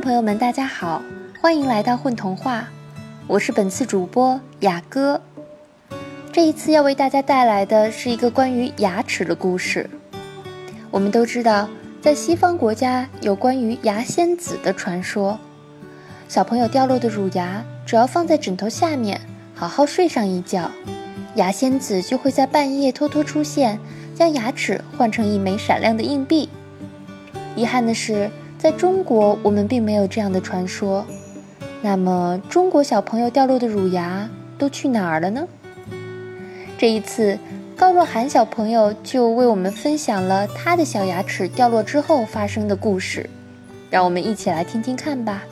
[0.00, 1.02] 朋友们，大家好，
[1.40, 2.68] 欢迎来到混童话，
[3.26, 5.20] 我是本次主播雅哥。
[6.32, 9.90] 这一次要为大家带来的是一个关于牙齿的故事。
[10.90, 11.68] 我们都知道，
[12.00, 15.38] 在西方国家有关于牙仙子的传说，
[16.28, 19.20] 小朋友掉落的乳牙只要放在枕头下面，
[19.54, 20.70] 好好睡上一觉，
[21.34, 23.80] 牙仙子就会在半夜偷偷出现，
[24.14, 26.48] 将牙齿换成一枚闪亮的硬币。
[27.56, 28.30] 遗憾的是。
[28.58, 31.06] 在中国，我们并没有这样的传说。
[31.80, 35.46] 那么，中国小朋友掉落的乳牙都去哪儿了呢？
[36.76, 37.38] 这一次，
[37.76, 43.30] 高若涵小朋友就为我们分享了他的小牙齿掉落之后发生的故事。
[43.90, 45.44] 让我们一起来听听看吧。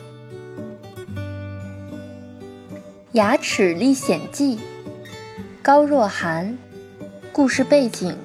[3.13, 4.57] 《牙齿历险记》，
[5.63, 6.57] 高若涵，
[7.31, 8.15] 故事背景。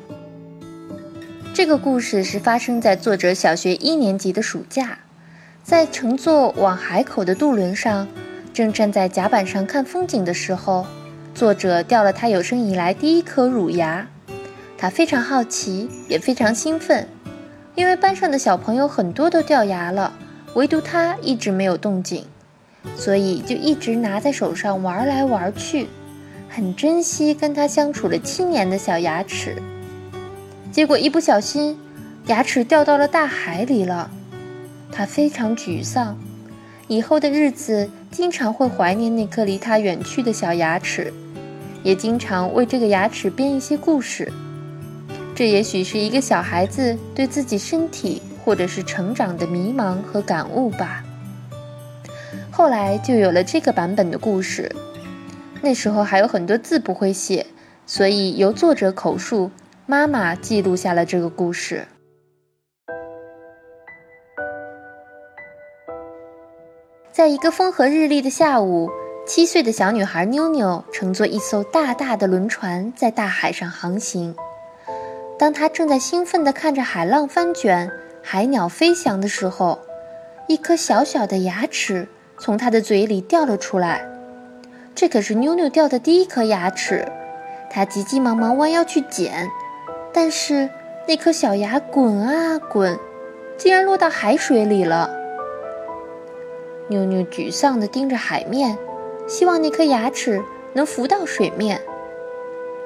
[1.54, 5.00] 这个故事是发生在作者小学一年级的暑假，
[5.62, 8.08] 在乘坐往海口的渡轮上，
[8.54, 10.86] 正站在甲板上看风景的时候，
[11.34, 14.08] 作者掉了他有生以来第一颗乳牙。
[14.78, 17.06] 他非常好奇，也非常兴奋，
[17.74, 20.14] 因为班上的小朋友很多都掉牙了，
[20.54, 22.24] 唯独他一直没有动静，
[22.96, 25.86] 所以就一直拿在手上玩来玩去，
[26.48, 29.54] 很珍惜跟他相处了七年的小牙齿。
[30.72, 31.78] 结果一不小心，
[32.28, 34.10] 牙齿掉到了大海里了。
[34.90, 36.18] 他非常沮丧，
[36.88, 41.12] 以后的日子经常会怀念那颗离他远去的小牙齿，
[41.82, 44.32] 也经常为这个牙齿编一些故事。
[45.34, 51.04] 这也许是一个小孩子对自己身体或者是成长的迷茫和感悟吧。
[52.50, 54.74] 后来就有了这个版本的故事。
[55.60, 57.46] 那时候还有很多字不会写，
[57.86, 59.50] 所以由作者口述。
[59.92, 61.86] 妈妈记录下了这个故事。
[67.12, 68.90] 在一个风和日丽的下午，
[69.26, 74.34] 七岁的小女孩妞妞乘坐一艘大大的轮船在大海上航行。
[75.38, 77.92] 当她正在兴奋地看着海浪翻卷、
[78.22, 79.78] 海鸟飞翔的时候，
[80.48, 84.08] 一颗小小的牙齿从她的嘴里掉了出来。
[84.94, 87.06] 这可是妞妞掉的第一颗牙齿，
[87.68, 89.50] 她急急忙忙弯腰去捡。
[90.12, 90.68] 但是
[91.08, 92.98] 那颗小牙滚啊滚，
[93.56, 95.10] 竟然落到海水里了。
[96.88, 98.76] 妞妞沮丧地盯着海面，
[99.26, 100.42] 希望那颗牙齿
[100.74, 101.80] 能浮到水面。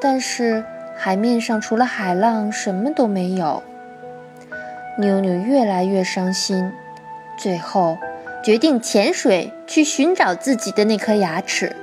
[0.01, 0.65] 但是
[0.97, 3.63] 海面上除了海浪，什么都没有。
[4.99, 6.73] 妞妞越来越伤心，
[7.37, 7.99] 最后
[8.45, 11.75] 决定潜水去寻找自己的那颗牙齿。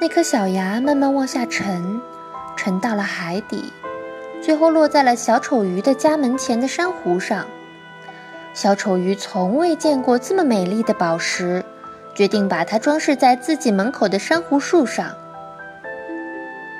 [0.00, 2.00] 那颗小牙慢慢往下沉，
[2.56, 3.72] 沉到了海底。
[4.40, 7.46] 最后落在了小丑鱼的家门前的珊瑚上。
[8.54, 11.64] 小丑鱼从未见过这么美丽的宝石，
[12.14, 15.14] 决定把它装饰在自己门口的珊瑚树上。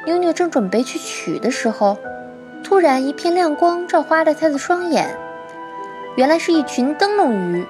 [0.06, 1.98] 妞妞正准备去取的时候，
[2.64, 5.14] 突然一片亮光照花了她的双眼，
[6.16, 7.66] 原来是一群灯笼鱼。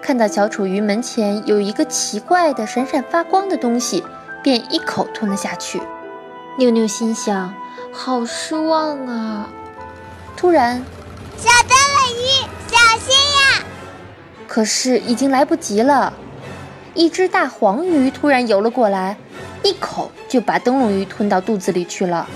[0.00, 4.04] 看到小丑鱼门前有一个奇怪的闪闪发光的东西，
[4.42, 5.82] 便一口吞了下去。
[6.58, 7.52] 妞妞心想。
[7.92, 9.48] 好失望啊！
[10.34, 10.82] 突然，
[11.36, 12.26] 小灯笼鱼，
[12.66, 13.64] 小心呀！
[14.48, 16.12] 可是已经来不及了，
[16.94, 19.16] 一只大黄鱼突然游了过来，
[19.62, 22.26] 一口就把灯笼鱼吞到肚子里去了。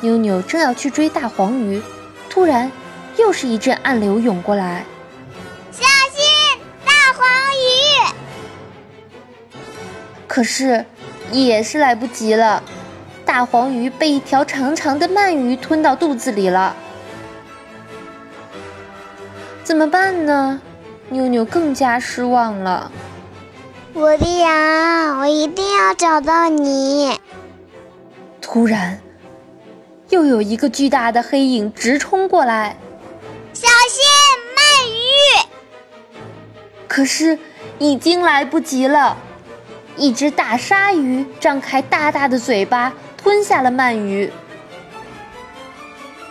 [0.00, 1.82] 妞妞正要去追大黄鱼，
[2.30, 2.72] 突然
[3.18, 4.84] 又是一阵暗流涌过来，
[5.70, 6.24] 小心
[6.84, 7.28] 大黄
[9.52, 9.54] 鱼！
[10.26, 10.86] 可是
[11.30, 12.62] 也是来不及了。
[13.30, 16.74] 大黄鱼被一条长长的鳗鱼吞到肚子里了，
[19.62, 20.60] 怎么办呢？
[21.10, 22.90] 妞妞更加失望了。
[23.92, 27.20] 我的羊，我一定要找到你！
[28.42, 28.98] 突然，
[30.08, 32.76] 又有一个巨大的黑影直冲过来，
[33.52, 34.02] 小心
[34.56, 36.18] 鳗鱼！
[36.88, 37.38] 可是
[37.78, 39.16] 已经来不及了，
[39.96, 42.92] 一只大鲨鱼张开大大的嘴巴。
[43.22, 44.32] 吞下了鳗鱼，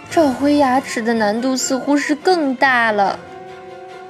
[0.10, 3.20] 找回牙齿的难度似乎是更大了。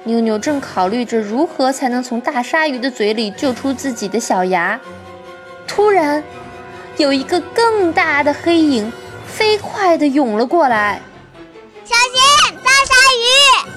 [0.04, 4.80] 妞妞正考虑着如何才能从大鲨鱼的嘴里救出自己的小牙，
[5.66, 6.24] 突然，
[6.96, 8.90] 有一个更大的黑影
[9.26, 11.02] 飞快地涌了过来。
[11.84, 12.94] 小心，大鲨
[13.66, 13.70] 鱼！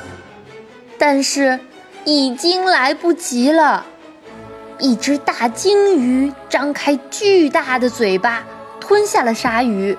[0.97, 1.59] 但是
[2.05, 3.85] 已经来不及了，
[4.79, 8.45] 一只大鲸鱼张开巨大的嘴巴。
[8.85, 9.97] 吞下了鲨鱼，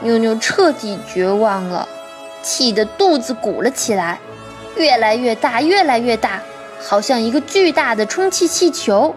[0.00, 1.88] 妞妞彻底绝望了，
[2.42, 4.20] 气得肚子鼓了起来，
[4.76, 6.42] 越来越大，越来越大，
[6.78, 9.14] 好像一个巨大的充气气球，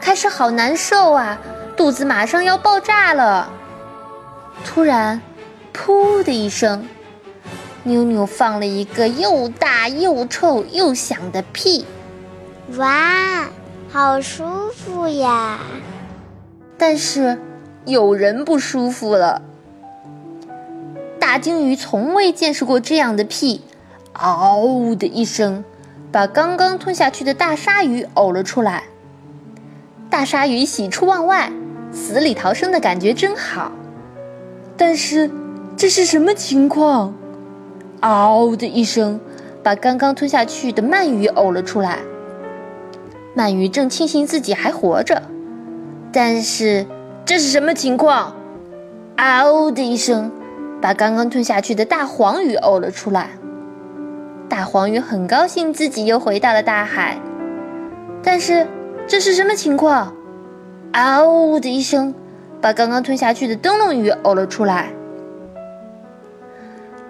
[0.00, 1.36] 开始好难受啊，
[1.76, 3.50] 肚子马上要爆炸了。
[4.64, 5.20] 突然，
[5.74, 6.86] 噗的一声，
[7.82, 11.84] 妞妞放了一个又大又臭又响的屁。
[12.76, 13.48] 哇，
[13.92, 15.58] 好舒服呀！
[16.78, 17.38] 但是
[17.84, 19.42] 有人不舒服了。
[21.18, 23.62] 大鲸鱼从未见识过这样的屁，
[24.12, 25.64] 嗷的一声，
[26.12, 28.84] 把刚刚吞下去的大鲨鱼呕了出来。
[30.08, 31.50] 大鲨鱼喜出望外，
[31.92, 33.72] 死里逃生的感觉真好。
[34.76, 35.30] 但是
[35.76, 37.14] 这是什么情况？
[38.00, 39.18] 嗷的一声，
[39.62, 42.00] 把刚刚吞下去的鳗鱼呕了出来。
[43.34, 45.22] 鳗鱼正庆幸自己还活着。
[46.18, 46.86] 但是
[47.26, 48.34] 这是什么情况？
[49.16, 50.32] 嗷的一声，
[50.80, 53.32] 把刚刚吞下去的大黄鱼呕了出来。
[54.48, 57.18] 大黄鱼很高兴自己又回到了大海。
[58.22, 58.66] 但是
[59.06, 60.14] 这是什么情况？
[60.92, 62.14] 嗷的一声，
[62.62, 64.94] 把刚刚吞下去的灯笼鱼呕了出来。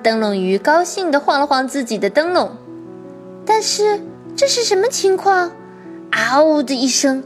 [0.02, 2.50] 灯笼鱼高兴地晃了晃自己的灯笼。
[3.44, 4.00] 但是
[4.34, 5.52] 这是什么情况？
[6.10, 7.22] 嗷的一声。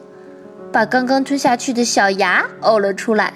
[0.72, 3.34] 把刚刚吞下去的小牙呕了出来。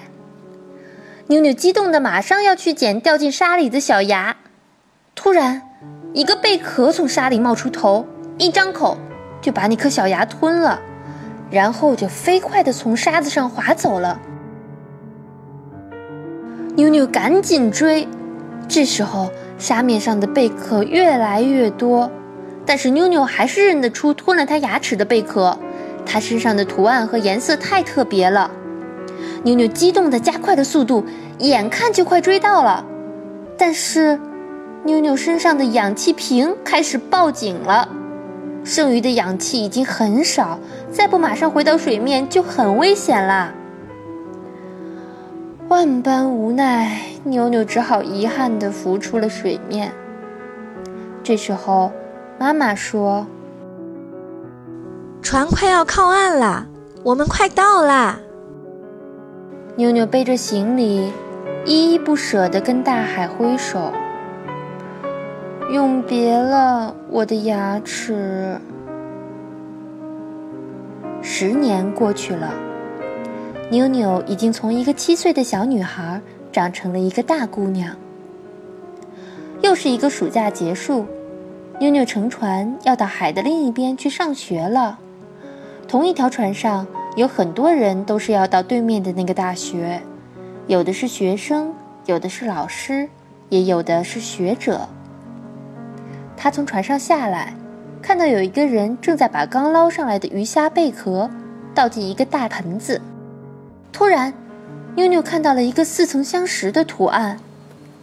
[1.27, 4.37] 妞妞激动的马上要去捡掉进沙里的小牙，
[5.15, 5.61] 突然，
[6.13, 8.05] 一个贝壳从沙里冒出头，
[8.37, 8.97] 一张口
[9.41, 10.79] 就把那颗小牙吞了，
[11.49, 14.19] 然后就飞快的从沙子上滑走了。
[16.75, 18.07] 妞妞赶紧追，
[18.67, 22.11] 这时候沙面上的贝壳越来越多，
[22.65, 25.57] 但是妞妞还是认得出吞了它牙齿的贝壳。
[26.05, 28.49] 它身上的图案和颜色太特别了，
[29.43, 31.03] 妞妞激动地加快了速度，
[31.39, 32.85] 眼看就快追到了。
[33.57, 34.19] 但是，
[34.83, 37.89] 妞妞身上的氧气瓶开始报警了，
[38.63, 40.59] 剩余的氧气已经很少，
[40.91, 43.53] 再不马上回到水面就很危险啦。
[45.67, 49.91] 万般无奈，妞妞只好遗憾地浮出了水面。
[51.23, 51.91] 这时候，
[52.37, 53.25] 妈妈说。
[55.25, 56.67] 船快要靠岸了，
[57.01, 58.19] 我们快到啦！
[59.75, 61.11] 妞妞背着行李，
[61.65, 63.91] 依依不舍地跟大海挥手。
[65.73, 68.55] 永别了，我的牙齿。
[71.23, 72.53] 十年过去了，
[73.71, 76.21] 妞妞已经从一个七岁的小女孩
[76.51, 77.95] 长成了一个大姑娘。
[79.61, 81.03] 又是一个暑假结束，
[81.79, 84.99] 妞妞乘船要到海的另一边去上学了。
[85.87, 86.85] 同一条船上
[87.15, 90.01] 有很多人，都是要到对面的那个大学，
[90.67, 91.73] 有的是学生，
[92.05, 93.07] 有的是老师，
[93.49, 94.87] 也有的是学者。
[96.35, 97.53] 他从船上下来，
[98.01, 101.29] 看到有一个人正在把刚捞上来的鱼虾贝壳
[101.73, 103.01] 倒进一个大盆子。
[103.93, 104.33] 突然，
[104.95, 107.39] 妞妞看到了一个似曾相识的图案，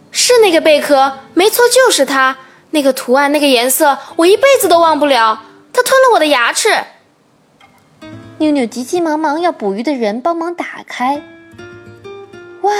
[0.09, 2.35] 是那个贝壳，没错，就是它。
[2.71, 5.43] 那个图案，那个颜色，我一辈子都忘不了。
[5.71, 6.69] 它吞了我的牙齿。
[8.43, 11.23] 妞妞急急忙忙要捕鱼的人帮忙打开。
[12.63, 12.71] 哇！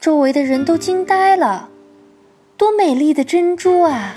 [0.00, 1.68] 周围的人都惊呆了，
[2.56, 4.16] 多美丽的珍珠啊！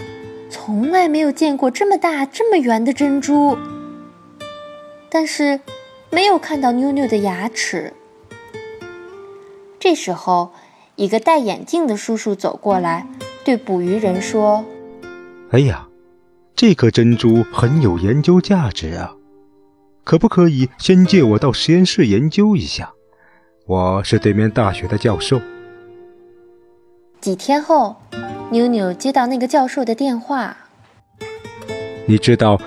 [0.50, 3.56] 从来没有见过这么大、这么圆的珍珠。
[5.08, 5.60] 但是，
[6.10, 7.94] 没有看到妞妞的牙齿。
[9.80, 10.52] 这时候，
[10.96, 13.06] 一个戴眼镜的叔叔走过来，
[13.44, 14.66] 对捕鱼人说
[15.54, 15.88] ：“哎呀，
[16.56, 19.14] 这颗珍珠很有研究价值啊！”
[20.04, 22.92] 可不可以先借我到实验室研究一下？
[23.68, 25.40] 我是对面大学的教授。
[27.22, 27.96] 几天后，
[28.50, 30.58] 妞妞接到那个教授的电话。
[32.08, 32.60] 你知道，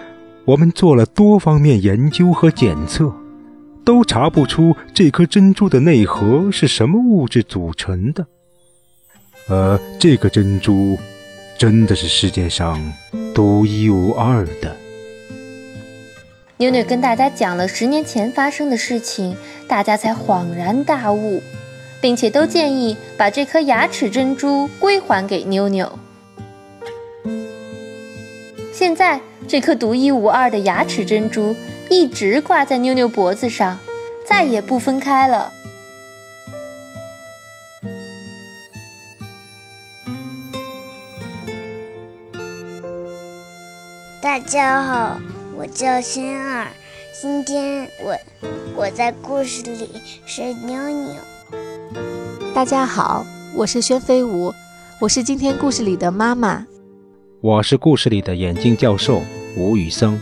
[0.45, 3.13] 我们做了多方面研究和检测，
[3.85, 8.25] 都查不出这颗珍珠的内核是什么物质组成的。
[9.49, 10.97] 呃，这个珍珠
[11.59, 12.81] 真的是世界上
[13.35, 14.77] 独一无二的。
[16.63, 21.43] 妞妞跟大家讲了十年前发生的事情，大家才恍然大悟，
[22.01, 25.99] 并且都建议把这颗牙齿珍珠归还给妞妞。
[28.73, 31.57] 现在，这颗独一无二的牙齿珍珠
[31.91, 33.77] 一直挂在妞妞脖子上，
[34.25, 35.53] 再也不分开了。
[44.21, 45.32] 大家好。
[45.63, 46.67] 我叫轩儿，
[47.13, 48.17] 今天我
[48.75, 49.89] 我在故事里
[50.27, 51.15] 是妞妞。
[52.53, 54.53] 大家好，我是宣飞舞，
[55.01, 56.67] 我是今天故事里的妈妈。
[57.41, 59.23] 我是故事里的眼镜教授
[59.57, 60.21] 吴宇森。